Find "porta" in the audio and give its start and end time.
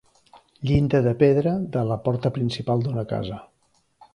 2.07-2.33